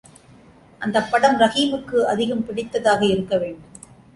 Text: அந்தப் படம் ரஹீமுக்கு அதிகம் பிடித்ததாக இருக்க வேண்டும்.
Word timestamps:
அந்தப் 0.81 1.11
படம் 1.11 1.39
ரஹீமுக்கு 1.39 1.99
அதிகம் 2.05 2.45
பிடித்ததாக 2.47 3.01
இருக்க 3.09 3.37
வேண்டும். 3.37 3.69